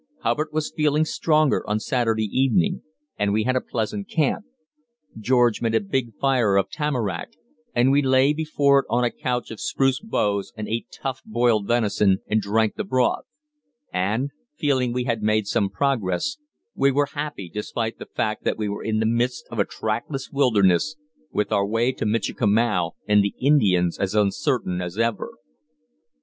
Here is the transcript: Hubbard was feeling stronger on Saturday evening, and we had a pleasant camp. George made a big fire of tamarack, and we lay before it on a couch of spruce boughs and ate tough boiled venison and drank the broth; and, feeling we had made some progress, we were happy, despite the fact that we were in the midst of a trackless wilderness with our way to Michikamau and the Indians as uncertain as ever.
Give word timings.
Hubbard 0.21 0.47
was 0.51 0.73
feeling 0.75 1.05
stronger 1.05 1.63
on 1.69 1.79
Saturday 1.79 2.23
evening, 2.25 2.81
and 3.19 3.31
we 3.31 3.43
had 3.43 3.55
a 3.55 3.61
pleasant 3.61 4.09
camp. 4.09 4.45
George 5.15 5.61
made 5.61 5.75
a 5.75 5.79
big 5.79 6.15
fire 6.15 6.55
of 6.57 6.71
tamarack, 6.71 7.33
and 7.75 7.91
we 7.91 8.01
lay 8.01 8.33
before 8.33 8.79
it 8.79 8.87
on 8.89 9.03
a 9.03 9.11
couch 9.11 9.51
of 9.51 9.59
spruce 9.61 9.99
boughs 9.99 10.53
and 10.57 10.67
ate 10.67 10.87
tough 10.91 11.21
boiled 11.23 11.67
venison 11.67 12.17
and 12.25 12.41
drank 12.41 12.73
the 12.73 12.83
broth; 12.83 13.25
and, 13.93 14.31
feeling 14.57 14.91
we 14.91 15.03
had 15.03 15.21
made 15.21 15.45
some 15.45 15.69
progress, 15.69 16.37
we 16.73 16.89
were 16.89 17.09
happy, 17.13 17.47
despite 17.47 17.99
the 17.99 18.07
fact 18.07 18.43
that 18.43 18.57
we 18.57 18.67
were 18.67 18.83
in 18.83 18.97
the 18.99 19.05
midst 19.05 19.45
of 19.51 19.59
a 19.59 19.65
trackless 19.65 20.31
wilderness 20.31 20.95
with 21.31 21.51
our 21.51 21.67
way 21.67 21.91
to 21.91 22.07
Michikamau 22.07 22.93
and 23.07 23.23
the 23.23 23.35
Indians 23.39 23.99
as 23.99 24.15
uncertain 24.15 24.81
as 24.81 24.97
ever. 24.97 25.29